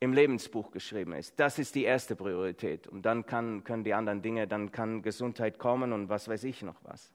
im 0.00 0.12
Lebensbuch 0.12 0.70
geschrieben 0.70 1.12
ist. 1.12 1.38
Das 1.40 1.58
ist 1.58 1.74
die 1.74 1.84
erste 1.84 2.14
Priorität. 2.14 2.86
Und 2.86 3.02
dann 3.02 3.26
kann, 3.26 3.64
können 3.64 3.84
die 3.84 3.94
anderen 3.94 4.22
Dinge, 4.22 4.46
dann 4.46 4.70
kann 4.70 5.02
Gesundheit 5.02 5.58
kommen 5.58 5.92
und 5.92 6.08
was 6.08 6.28
weiß 6.28 6.44
ich 6.44 6.62
noch 6.62 6.76
was. 6.84 7.12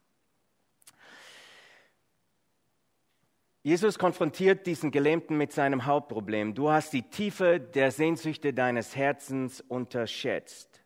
Jesus 3.65 3.97
konfrontiert 3.97 4.67
diesen 4.67 4.91
Gelähmten 4.91 5.37
mit 5.37 5.53
seinem 5.53 5.85
Hauptproblem. 5.85 6.53
Du 6.53 6.69
hast 6.69 6.91
die 6.91 7.03
Tiefe 7.03 7.61
der 7.61 7.91
Sehnsüchte 7.91 8.53
deines 8.53 8.97
Herzens 8.97 9.61
unterschätzt. 9.61 10.82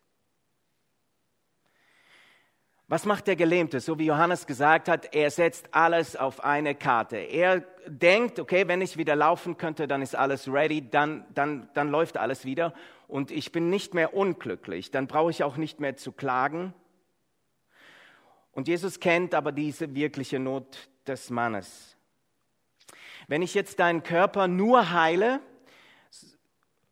Was 2.89 3.05
macht 3.05 3.27
der 3.27 3.35
Gelähmte? 3.35 3.81
So 3.81 3.99
wie 3.99 4.05
Johannes 4.05 4.47
gesagt 4.47 4.87
hat, 4.87 5.13
er 5.13 5.29
setzt 5.29 5.73
alles 5.73 6.15
auf 6.15 6.43
eine 6.45 6.73
Karte. 6.73 7.17
Er 7.17 7.61
denkt, 7.85 8.39
okay, 8.39 8.67
wenn 8.67 8.81
ich 8.81 8.95
wieder 8.95 9.15
laufen 9.15 9.57
könnte, 9.57 9.89
dann 9.89 10.01
ist 10.01 10.15
alles 10.15 10.47
ready, 10.47 10.89
dann, 10.89 11.25
dann, 11.33 11.69
dann 11.73 11.89
läuft 11.89 12.15
alles 12.15 12.45
wieder 12.45 12.73
und 13.07 13.29
ich 13.29 13.51
bin 13.51 13.69
nicht 13.69 13.93
mehr 13.93 14.13
unglücklich, 14.13 14.89
dann 14.89 15.07
brauche 15.07 15.31
ich 15.31 15.43
auch 15.43 15.57
nicht 15.57 15.81
mehr 15.81 15.97
zu 15.97 16.13
klagen. 16.13 16.73
Und 18.51 18.69
Jesus 18.69 19.01
kennt 19.01 19.35
aber 19.35 19.51
diese 19.51 19.93
wirkliche 19.93 20.39
Not 20.39 20.89
des 21.05 21.29
Mannes. 21.29 21.97
Wenn 23.27 23.41
ich 23.41 23.53
jetzt 23.53 23.79
deinen 23.79 24.03
Körper 24.03 24.47
nur 24.47 24.91
heile, 24.91 25.41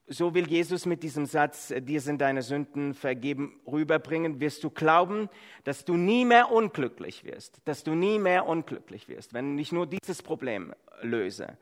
so 0.08 0.34
will 0.34 0.48
Jesus 0.48 0.86
mit 0.86 1.04
diesem 1.04 1.26
Satz, 1.26 1.72
äh, 1.72 1.82
dir 1.82 2.02
sind 2.02 2.22
deine 2.22 2.42
Sünden 2.42 2.94
vergeben, 2.94 3.60
rüberbringen, 3.66 4.40
wirst 4.40 4.64
du 4.64 4.70
glauben, 4.70 5.30
dass 5.64 5.86
du 5.86 5.96
nie 5.96 6.26
mehr 6.26 6.52
unglücklich 6.52 7.24
wirst, 7.24 7.60
dass 7.66 7.84
du 7.84 7.96
nie 7.96 8.20
mehr 8.20 8.48
unglücklich 8.48 9.08
wirst, 9.08 9.34
wenn 9.34 9.58
ich 9.58 9.72
nur 9.72 9.88
dieses 9.88 10.22
Problem 10.22 10.74
löse. 11.02 11.58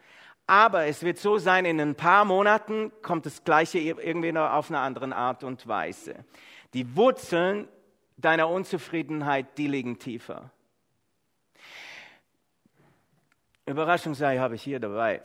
Aber 0.45 0.85
es 0.85 1.03
wird 1.03 1.17
so 1.17 1.37
sein, 1.37 1.63
in 1.65 1.79
ein 1.79 1.95
paar 1.95 2.25
Monaten 2.25 2.91
kommt 3.01 3.25
das 3.25 3.43
Gleiche 3.45 3.79
irgendwie 3.79 4.33
noch 4.33 4.51
auf 4.51 4.69
eine 4.69 4.79
andere 4.79 5.15
Art 5.15 5.43
und 5.43 5.67
Weise. 5.67 6.25
Die 6.73 6.97
Wurzeln 6.97 7.67
deiner 8.17 8.49
Unzufriedenheit, 8.49 9.57
die 9.57 9.67
liegen 9.67 9.99
tiefer. 9.99 10.51
Überraschung 13.65 14.13
sei, 14.13 14.39
habe 14.39 14.55
ich 14.55 14.63
hier 14.63 14.81
dabei. 14.81 15.21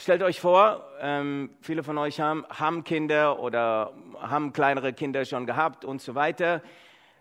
Stellt 0.00 0.22
euch 0.22 0.40
vor, 0.40 0.84
ähm, 1.00 1.50
viele 1.60 1.82
von 1.82 1.98
euch 1.98 2.20
haben, 2.20 2.46
haben 2.50 2.84
Kinder 2.84 3.40
oder 3.40 3.92
haben 4.20 4.52
kleinere 4.52 4.92
Kinder 4.92 5.24
schon 5.24 5.44
gehabt 5.44 5.84
und 5.84 6.00
so 6.00 6.14
weiter. 6.14 6.62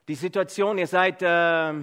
Die 0.07 0.13
Situation, 0.13 0.77
ihr 0.77 0.86
seid 0.86 1.24
äh, 1.24 1.74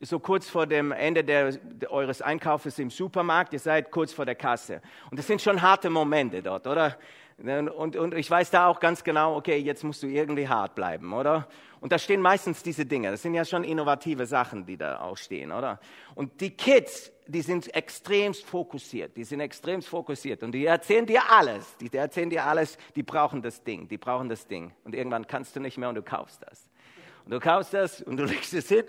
so 0.00 0.18
kurz 0.18 0.48
vor 0.48 0.66
dem 0.66 0.90
Ende 0.90 1.22
der, 1.22 1.52
der, 1.52 1.92
eures 1.92 2.20
Einkaufes 2.20 2.80
im 2.80 2.90
Supermarkt, 2.90 3.52
ihr 3.52 3.60
seid 3.60 3.92
kurz 3.92 4.12
vor 4.12 4.26
der 4.26 4.34
Kasse. 4.34 4.82
Und 5.12 5.20
das 5.20 5.28
sind 5.28 5.40
schon 5.40 5.62
harte 5.62 5.88
Momente 5.88 6.42
dort, 6.42 6.66
oder? 6.66 6.96
Und, 7.42 7.96
und 7.96 8.14
ich 8.14 8.30
weiß 8.30 8.50
da 8.50 8.66
auch 8.66 8.80
ganz 8.80 9.02
genau, 9.02 9.36
okay, 9.36 9.56
jetzt 9.56 9.82
musst 9.82 10.02
du 10.02 10.06
irgendwie 10.06 10.46
hart 10.46 10.74
bleiben, 10.74 11.12
oder? 11.14 11.48
Und 11.80 11.90
da 11.90 11.98
stehen 11.98 12.20
meistens 12.20 12.62
diese 12.62 12.84
Dinge. 12.84 13.10
Das 13.10 13.22
sind 13.22 13.32
ja 13.32 13.46
schon 13.46 13.64
innovative 13.64 14.26
Sachen, 14.26 14.66
die 14.66 14.76
da 14.76 15.00
auch 15.00 15.16
stehen, 15.16 15.50
oder? 15.50 15.80
Und 16.14 16.42
die 16.42 16.50
Kids, 16.50 17.10
die 17.26 17.40
sind 17.40 17.74
extremst 17.74 18.44
fokussiert. 18.44 19.16
Die 19.16 19.24
sind 19.24 19.40
extremst 19.40 19.88
fokussiert. 19.88 20.42
Und 20.42 20.52
die 20.52 20.66
erzählen 20.66 21.06
dir 21.06 21.22
alles. 21.30 21.76
Die 21.78 21.90
erzählen 21.96 22.28
dir 22.28 22.44
alles. 22.44 22.76
Die 22.94 23.02
brauchen 23.02 23.40
das 23.40 23.64
Ding. 23.64 23.88
Die 23.88 23.96
brauchen 23.96 24.28
das 24.28 24.46
Ding. 24.46 24.72
Und 24.84 24.94
irgendwann 24.94 25.26
kannst 25.26 25.56
du 25.56 25.60
nicht 25.60 25.78
mehr 25.78 25.88
und 25.88 25.94
du 25.94 26.02
kaufst 26.02 26.42
das. 26.42 26.68
Und 27.24 27.32
du 27.32 27.40
kaufst 27.40 27.72
das 27.72 28.02
und 28.02 28.18
du 28.18 28.24
legst 28.26 28.52
es 28.52 28.68
hin. 28.68 28.84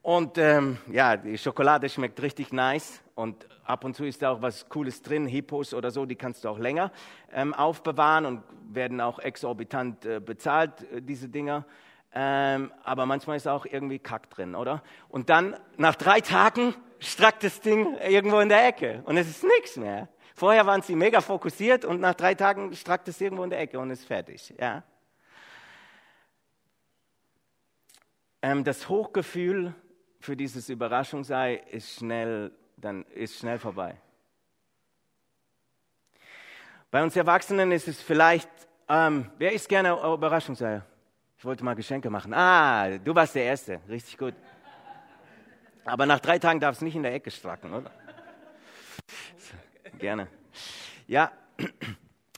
Und 0.00 0.38
ähm, 0.38 0.78
ja, 0.92 1.16
die 1.16 1.36
Schokolade 1.38 1.88
schmeckt 1.88 2.22
richtig 2.22 2.52
nice 2.52 3.00
und 3.14 3.48
ab 3.64 3.84
und 3.84 3.94
zu 3.94 4.04
ist 4.04 4.22
da 4.22 4.30
auch 4.30 4.42
was 4.42 4.68
Cooles 4.68 5.02
drin, 5.02 5.26
Hippos 5.26 5.72
oder 5.72 5.90
so, 5.90 6.06
die 6.06 6.16
kannst 6.16 6.44
du 6.44 6.48
auch 6.48 6.58
länger 6.58 6.90
ähm, 7.32 7.54
aufbewahren 7.54 8.26
und 8.26 8.42
werden 8.68 9.00
auch 9.00 9.18
exorbitant 9.18 10.04
äh, 10.04 10.20
bezahlt, 10.20 10.82
äh, 10.90 11.00
diese 11.00 11.28
Dinger. 11.28 11.64
Ähm, 12.12 12.72
aber 12.82 13.06
manchmal 13.06 13.36
ist 13.36 13.48
auch 13.48 13.66
irgendwie 13.66 13.98
Kack 13.98 14.30
drin, 14.30 14.54
oder? 14.54 14.82
Und 15.08 15.30
dann 15.30 15.56
nach 15.76 15.96
drei 15.96 16.20
Tagen 16.20 16.74
strackt 17.00 17.42
das 17.42 17.60
Ding 17.60 17.96
irgendwo 17.98 18.38
in 18.38 18.48
der 18.48 18.66
Ecke 18.66 19.02
und 19.04 19.16
es 19.16 19.28
ist 19.28 19.44
nichts 19.44 19.76
mehr. 19.76 20.08
Vorher 20.36 20.66
waren 20.66 20.82
sie 20.82 20.96
mega 20.96 21.20
fokussiert 21.20 21.84
und 21.84 22.00
nach 22.00 22.14
drei 22.14 22.34
Tagen 22.34 22.74
strackt 22.74 23.06
es 23.08 23.20
irgendwo 23.20 23.44
in 23.44 23.50
der 23.50 23.60
Ecke 23.60 23.78
und 23.78 23.90
ist 23.90 24.04
fertig. 24.04 24.52
Ja? 24.58 24.82
Ähm, 28.42 28.64
das 28.64 28.88
Hochgefühl 28.88 29.74
für 30.20 30.36
dieses 30.36 30.68
Überraschung 30.68 31.22
sei, 31.22 31.54
ist 31.70 31.98
schnell, 31.98 32.52
dann 32.84 33.04
ist 33.14 33.38
schnell 33.38 33.58
vorbei. 33.58 33.96
Bei 36.90 37.02
uns 37.02 37.16
Erwachsenen 37.16 37.72
ist 37.72 37.88
es 37.88 38.00
vielleicht, 38.00 38.48
ähm, 38.88 39.30
wer 39.38 39.52
ist 39.52 39.68
gerne 39.68 39.92
Überraschung 39.92 40.54
sei? 40.54 40.82
Ich 41.38 41.44
wollte 41.44 41.64
mal 41.64 41.74
Geschenke 41.74 42.10
machen. 42.10 42.32
Ah, 42.34 42.98
du 42.98 43.14
warst 43.14 43.34
der 43.34 43.44
Erste, 43.44 43.80
richtig 43.88 44.18
gut. 44.18 44.34
Aber 45.84 46.06
nach 46.06 46.20
drei 46.20 46.38
Tagen 46.38 46.60
darf 46.60 46.76
es 46.76 46.82
nicht 46.82 46.94
in 46.94 47.02
der 47.02 47.14
Ecke 47.14 47.30
stracken, 47.30 47.72
oder? 47.72 47.90
Gerne. 49.98 50.28
Ja, 51.06 51.32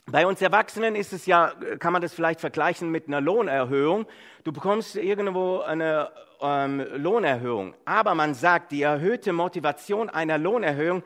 bei 0.09 0.25
uns 0.25 0.41
Erwachsenen 0.41 0.95
ist 0.95 1.11
es 1.11 1.25
ja, 1.25 1.53
kann 1.79 1.91
man 1.91 2.01
das 2.01 2.13
vielleicht 2.13 2.39
vergleichen 2.39 2.89
mit 2.89 3.07
einer 3.07 3.19
Lohnerhöhung. 3.19 4.05
Du 4.45 4.53
bekommst 4.53 4.95
irgendwo 4.95 5.59
eine 5.59 6.09
ähm, 6.39 6.85
Lohnerhöhung. 6.95 7.73
Aber 7.83 8.15
man 8.15 8.33
sagt, 8.33 8.71
die 8.71 8.83
erhöhte 8.83 9.33
Motivation 9.33 10.09
einer 10.09 10.37
Lohnerhöhung 10.37 11.03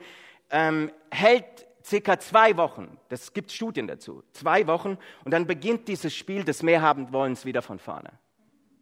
ähm, 0.50 0.92
hält 1.10 1.66
circa 1.84 2.18
zwei 2.20 2.56
Wochen. 2.56 2.96
Das 3.08 3.32
gibt 3.32 3.50
Studien 3.50 3.88
dazu. 3.88 4.22
Zwei 4.32 4.68
Wochen 4.68 4.96
und 5.24 5.32
dann 5.32 5.48
beginnt 5.48 5.88
dieses 5.88 6.14
Spiel 6.14 6.44
des 6.44 6.62
Mehrhabenwollens 6.62 7.44
wieder 7.44 7.60
von 7.60 7.80
vorne. 7.80 8.12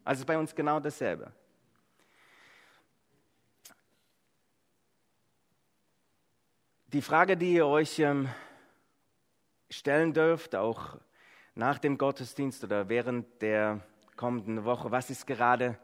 Also 0.05 0.27
bei 0.27 0.37
uns 0.37 0.55
genau 0.55 0.81
dasselbe. 0.81 1.33
Die 6.89 7.01
Frage, 7.01 7.39
die 7.39 7.55
ihr 7.55 7.67
euch 7.67 8.01
ähm, 8.01 8.29
stellen 9.71 10.13
dürft, 10.13 10.55
auch 10.55 10.99
nach 11.55 11.79
dem 11.79 11.97
Gottesdienst 11.97 12.65
oder 12.65 12.89
während 12.89 13.41
der 13.41 13.81
kommenden 14.17 14.65
Woche, 14.65 14.91
was 14.91 15.11
ist 15.11 15.27
gerade 15.27 15.79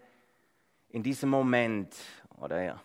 in 0.90 1.02
diesem 1.02 1.30
Moment 1.30 1.94
oder 2.38 2.80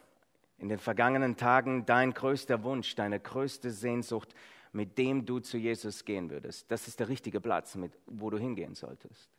in 0.58 0.70
den 0.70 0.80
vergangenen 0.80 1.36
Tagen 1.36 1.86
dein 1.86 2.14
größter 2.14 2.64
Wunsch, 2.64 2.96
deine 2.96 3.20
größte 3.20 3.72
Sehnsucht, 3.72 4.34
mit 4.74 4.98
dem 4.98 5.26
du 5.26 5.40
zu 5.40 5.58
Jesus 5.58 6.06
gehen 6.06 6.30
würdest. 6.30 6.72
Das 6.72 6.88
ist 6.88 7.00
der 7.00 7.10
richtige 7.10 7.42
Platz, 7.42 7.76
mit, 7.76 7.92
wo 8.06 8.30
du 8.30 8.38
hingehen 8.38 8.76
solltest. 8.76 9.30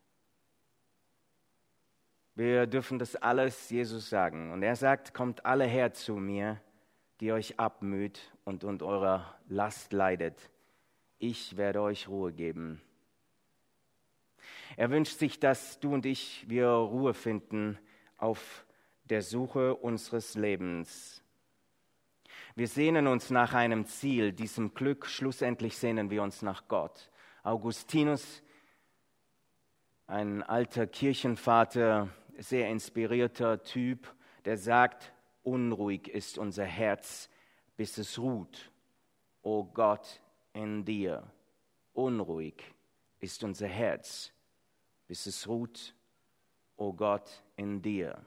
Wir 2.35 2.67
dürfen 2.67 2.99
das 2.99 3.17
alles 3.17 3.71
Jesus 3.71 4.09
sagen. 4.09 4.53
Und 4.53 4.63
er 4.63 4.77
sagt, 4.77 5.13
kommt 5.13 5.45
alle 5.45 5.65
her 5.65 5.93
zu 5.93 6.15
mir, 6.17 6.61
die 7.21 7.33
euch 7.33 7.59
abmüht 7.59 8.33
und 8.45 8.65
unter 8.65 8.87
eurer 8.87 9.39
Last 9.49 9.93
leidet. 9.93 10.51
Ich 11.25 11.57
werde 11.57 11.81
euch 11.83 12.09
Ruhe 12.09 12.33
geben. 12.33 12.83
Er 14.77 14.91
wünscht 14.91 15.21
sich, 15.21 15.39
dass 15.39 15.79
du 15.79 15.95
und 15.95 16.05
ich 16.05 16.45
wir 16.49 16.67
Ruhe 16.67 17.15
finden 17.15 17.79
auf 18.17 18.67
der 19.05 19.23
Suche 19.23 19.77
unseres 19.77 20.35
Lebens. 20.35 21.23
Wir 22.57 22.67
sehnen 22.67 23.07
uns 23.07 23.31
nach 23.31 23.55
einem 23.55 23.87
Ziel, 23.87 24.33
diesem 24.33 24.75
Glück. 24.75 25.07
Schlussendlich 25.07 25.79
sehnen 25.79 26.11
wir 26.11 26.25
uns 26.25 26.43
nach 26.43 26.67
Gott. 26.67 27.09
Augustinus, 27.45 28.43
ein 30.09 30.43
alter 30.43 30.89
Kirchenvater, 30.89 32.09
sehr 32.37 32.69
inspirierter 32.69 33.63
Typ, 33.63 34.13
der 34.45 34.57
sagt, 34.57 35.13
unruhig 35.45 36.09
ist 36.09 36.37
unser 36.37 36.65
Herz, 36.65 37.31
bis 37.77 37.97
es 37.97 38.19
ruht. 38.19 38.73
O 39.43 39.63
Gott, 39.63 40.21
in 40.53 40.85
dir. 40.85 41.31
Unruhig 41.93 42.63
ist 43.21 43.45
unser 43.45 43.69
Herz, 43.69 44.33
bis 45.07 45.27
es 45.27 45.47
ruht. 45.47 45.95
O 46.77 46.93
Gott, 46.93 47.43
in 47.57 47.81
dir. 47.81 48.25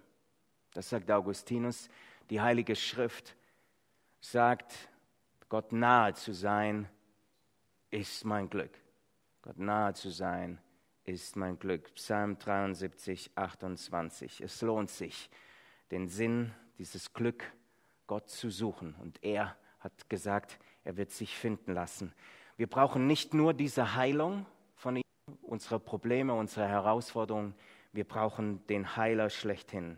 Das 0.74 0.90
sagt 0.90 1.10
Augustinus. 1.12 1.90
Die 2.30 2.42
Heilige 2.42 2.76
Schrift 2.76 3.36
sagt, 4.20 4.90
Gott 5.50 5.72
nahe 5.72 6.14
zu 6.14 6.34
sein 6.34 6.90
ist 7.92 8.26
mein 8.26 8.50
Glück. 8.50 8.78
Gott 9.42 9.58
nahe 9.58 9.94
zu 9.94 10.10
sein 10.10 10.60
ist 11.04 11.36
mein 11.36 11.60
Glück. 11.60 11.94
Psalm 11.94 12.38
73, 12.38 13.32
28. 13.36 14.42
Es 14.42 14.62
lohnt 14.62 14.90
sich, 14.90 15.30
den 15.92 16.08
Sinn 16.08 16.52
dieses 16.78 17.14
Glück 17.14 17.44
Gott 18.08 18.30
zu 18.30 18.50
suchen. 18.50 18.96
Und 18.96 19.24
er 19.24 19.56
hat 19.80 20.10
gesagt, 20.10 20.60
er 20.86 20.96
wird 20.96 21.12
sich 21.12 21.36
finden 21.36 21.74
lassen. 21.74 22.14
Wir 22.56 22.68
brauchen 22.68 23.08
nicht 23.08 23.34
nur 23.34 23.54
diese 23.54 23.96
Heilung 23.96 24.46
von 24.76 24.96
ihm, 24.96 25.04
unsere 25.42 25.80
Probleme, 25.80 26.34
unsere 26.34 26.68
Herausforderungen, 26.68 27.54
wir 27.92 28.06
brauchen 28.06 28.66
den 28.68 28.96
Heiler 28.96 29.30
schlechthin. 29.30 29.98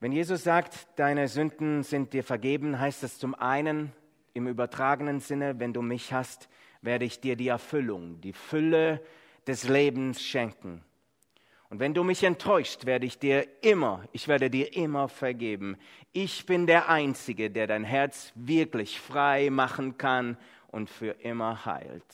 Wenn 0.00 0.10
Jesus 0.10 0.42
sagt, 0.42 0.88
deine 0.96 1.28
Sünden 1.28 1.84
sind 1.84 2.12
dir 2.12 2.24
vergeben, 2.24 2.80
heißt 2.80 3.04
das 3.04 3.18
zum 3.18 3.36
einen 3.36 3.92
im 4.34 4.48
übertragenen 4.48 5.20
Sinne, 5.20 5.60
wenn 5.60 5.72
du 5.72 5.82
mich 5.82 6.12
hast, 6.12 6.48
werde 6.80 7.04
ich 7.04 7.20
dir 7.20 7.36
die 7.36 7.48
Erfüllung, 7.48 8.20
die 8.20 8.32
Fülle 8.32 9.00
des 9.46 9.68
Lebens 9.68 10.22
schenken. 10.22 10.82
Und 11.72 11.78
wenn 11.78 11.94
du 11.94 12.04
mich 12.04 12.22
enttäuscht, 12.22 12.84
werde 12.84 13.06
ich 13.06 13.18
dir 13.18 13.46
immer, 13.62 14.06
ich 14.12 14.28
werde 14.28 14.50
dir 14.50 14.76
immer 14.76 15.08
vergeben. 15.08 15.78
Ich 16.12 16.44
bin 16.44 16.66
der 16.66 16.90
Einzige, 16.90 17.50
der 17.50 17.66
dein 17.66 17.82
Herz 17.82 18.30
wirklich 18.34 19.00
frei 19.00 19.48
machen 19.48 19.96
kann 19.96 20.36
und 20.70 20.90
für 20.90 21.12
immer 21.22 21.64
heilt. 21.64 22.04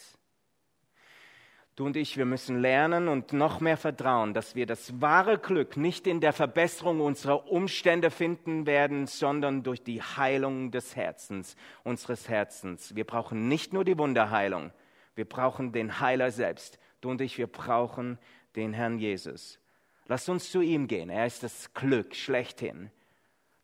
Du 1.75 1.87
und 1.87 1.97
ich, 1.97 2.17
wir 2.17 2.25
müssen 2.25 2.61
lernen 2.61 3.09
und 3.09 3.33
noch 3.33 3.59
mehr 3.59 3.77
vertrauen, 3.77 4.33
dass 4.33 4.55
wir 4.55 4.65
das 4.65 5.01
wahre 5.01 5.39
Glück 5.39 5.77
nicht 5.77 6.07
in 6.07 6.21
der 6.21 6.33
Verbesserung 6.33 7.01
unserer 7.01 7.51
Umstände 7.51 8.13
finden 8.13 8.65
werden, 8.65 9.09
sondern 9.09 9.65
durch 9.65 9.83
die 9.83 10.01
Heilung 10.01 10.71
des 10.71 10.95
Herzens, 10.95 11.57
unseres 11.83 12.29
Herzens. 12.29 12.95
Wir 12.95 13.05
brauchen 13.05 13.49
nicht 13.49 13.73
nur 13.73 13.85
die 13.85 13.99
Wunderheilung, 13.99 14.71
wir 15.17 15.25
brauchen 15.25 15.73
den 15.73 15.99
Heiler 15.99 16.31
selbst. 16.31 16.79
Du 17.01 17.11
und 17.11 17.21
ich, 17.21 17.39
wir 17.39 17.47
brauchen 17.47 18.19
den 18.59 18.75
Herrn 18.75 18.99
Jesus. 18.99 19.59
Lasst 20.07 20.29
uns 20.29 20.51
zu 20.51 20.61
ihm 20.61 20.89
gehen. 20.89 21.11
Er 21.11 21.27
ist 21.27 21.43
das 21.43 21.73
Glück 21.75 22.15
schlechthin, 22.15 22.91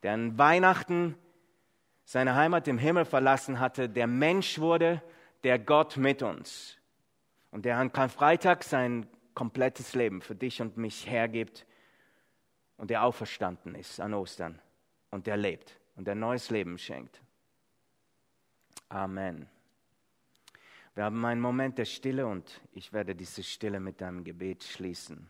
der 0.02 0.14
an 0.14 0.38
Weihnachten 0.38 1.16
seine 2.04 2.34
Heimat 2.34 2.68
im 2.68 2.78
Himmel 2.78 3.04
verlassen 3.04 3.60
hatte, 3.60 3.88
der 3.88 4.06
Mensch 4.06 4.58
wurde, 4.58 5.02
der 5.42 5.58
Gott 5.58 5.96
mit 5.96 6.22
uns 6.22 6.78
und 7.50 7.64
der 7.64 7.78
an 7.78 7.92
Karfreitag 7.92 8.62
sein 8.62 9.06
komplettes 9.34 9.94
Leben 9.94 10.20
für 10.20 10.34
dich 10.34 10.60
und 10.60 10.76
mich 10.76 11.10
hergibt 11.10 11.66
und 12.76 12.90
der 12.90 13.04
auferstanden 13.04 13.74
ist 13.74 14.00
an 14.00 14.14
Ostern 14.14 14.60
und 15.10 15.26
der 15.26 15.36
lebt 15.36 15.78
und 15.96 16.06
der 16.06 16.14
neues 16.14 16.50
Leben 16.50 16.78
schenkt. 16.78 17.20
Amen. 18.88 19.48
Wir 20.94 21.02
haben 21.02 21.24
einen 21.24 21.40
Moment 21.40 21.76
der 21.76 21.86
Stille 21.86 22.24
und 22.24 22.60
ich 22.72 22.92
werde 22.92 23.16
diese 23.16 23.42
Stille 23.42 23.80
mit 23.80 24.00
einem 24.00 24.22
Gebet 24.22 24.62
schließen. 24.62 25.28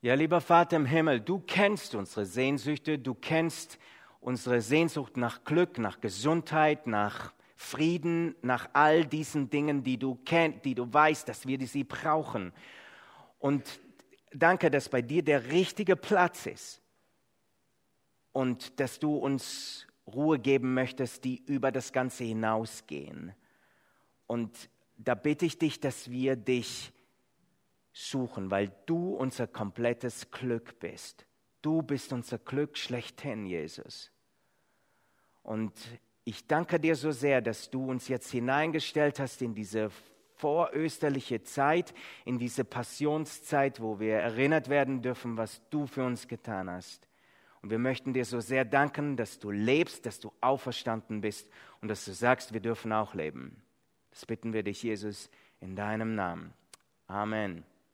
Ja, 0.00 0.14
lieber 0.14 0.40
Vater 0.40 0.76
im 0.76 0.86
Himmel, 0.86 1.20
du 1.20 1.40
kennst 1.40 1.94
unsere 1.94 2.24
Sehnsüchte, 2.24 2.98
du 2.98 3.14
kennst 3.14 3.78
unsere 4.20 4.62
Sehnsucht 4.62 5.18
nach 5.18 5.44
Glück, 5.44 5.76
nach 5.76 6.00
Gesundheit, 6.00 6.86
nach 6.86 7.34
Frieden, 7.60 8.36
nach 8.40 8.70
all 8.72 9.04
diesen 9.04 9.50
Dingen, 9.50 9.82
die 9.82 9.98
du 9.98 10.14
kennst, 10.24 10.64
die 10.64 10.76
du 10.76 10.90
weißt, 10.90 11.28
dass 11.28 11.44
wir 11.44 11.58
sie 11.66 11.82
brauchen. 11.82 12.52
Und 13.40 13.80
danke, 14.30 14.70
dass 14.70 14.88
bei 14.88 15.02
dir 15.02 15.24
der 15.24 15.50
richtige 15.50 15.96
Platz 15.96 16.46
ist 16.46 16.80
und 18.30 18.78
dass 18.78 19.00
du 19.00 19.16
uns 19.16 19.88
Ruhe 20.06 20.38
geben 20.38 20.72
möchtest, 20.72 21.24
die 21.24 21.44
über 21.46 21.72
das 21.72 21.92
Ganze 21.92 22.22
hinausgehen. 22.22 23.34
Und 24.28 24.70
da 24.96 25.16
bitte 25.16 25.44
ich 25.44 25.58
dich, 25.58 25.80
dass 25.80 26.08
wir 26.12 26.36
dich 26.36 26.92
suchen, 27.92 28.52
weil 28.52 28.70
du 28.86 29.16
unser 29.16 29.48
komplettes 29.48 30.30
Glück 30.30 30.78
bist. 30.78 31.26
Du 31.60 31.82
bist 31.82 32.12
unser 32.12 32.38
Glück 32.38 32.78
schlechthin, 32.78 33.46
Jesus. 33.46 34.12
Und 35.42 35.72
ich 36.28 36.46
danke 36.46 36.78
dir 36.78 36.94
so 36.94 37.10
sehr, 37.10 37.40
dass 37.40 37.70
du 37.70 37.90
uns 37.90 38.08
jetzt 38.08 38.30
hineingestellt 38.30 39.18
hast 39.18 39.40
in 39.40 39.54
diese 39.54 39.90
vorösterliche 40.36 41.42
Zeit, 41.42 41.94
in 42.26 42.38
diese 42.38 42.64
Passionszeit, 42.64 43.80
wo 43.80 43.98
wir 43.98 44.16
erinnert 44.16 44.68
werden 44.68 45.00
dürfen, 45.00 45.38
was 45.38 45.62
du 45.70 45.86
für 45.86 46.04
uns 46.04 46.28
getan 46.28 46.68
hast. 46.68 47.08
Und 47.62 47.70
wir 47.70 47.78
möchten 47.78 48.12
dir 48.12 48.26
so 48.26 48.40
sehr 48.40 48.66
danken, 48.66 49.16
dass 49.16 49.38
du 49.38 49.50
lebst, 49.50 50.04
dass 50.04 50.20
du 50.20 50.30
auferstanden 50.42 51.22
bist 51.22 51.48
und 51.80 51.88
dass 51.88 52.04
du 52.04 52.12
sagst, 52.12 52.52
wir 52.52 52.60
dürfen 52.60 52.92
auch 52.92 53.14
leben. 53.14 53.62
Das 54.10 54.26
bitten 54.26 54.52
wir 54.52 54.62
dich, 54.62 54.82
Jesus, 54.82 55.30
in 55.60 55.76
deinem 55.76 56.14
Namen. 56.14 56.52
Amen. 57.06 57.64